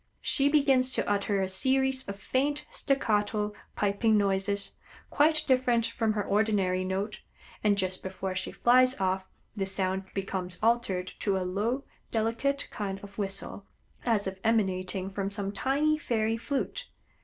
She 0.21 0.49
begins 0.49 0.93
to 0.93 1.07
utter 1.07 1.43
a 1.43 1.47
series 1.47 2.07
of 2.09 2.15
faint, 2.15 2.65
staccato, 2.71 3.53
piping 3.75 4.17
noises, 4.17 4.71
quite 5.11 5.43
different 5.47 5.85
from 5.85 6.13
her 6.13 6.23
ordinary 6.23 6.83
note, 6.83 7.19
and 7.63 7.77
just 7.77 8.01
before 8.01 8.33
she 8.33 8.51
flies 8.51 8.99
off 8.99 9.29
this 9.55 9.73
sound 9.73 10.05
becomes 10.15 10.57
altered 10.63 11.13
to 11.19 11.37
a 11.37 11.45
low, 11.45 11.83
delicate 12.09 12.67
kind 12.71 12.99
of 13.03 13.19
whistle, 13.19 13.67
as 14.03 14.25
if 14.25 14.39
emanating 14.43 15.11
from 15.11 15.29
some 15.29 15.51
tiny 15.51 15.99
fairy 15.99 16.35
flute. 16.35 16.87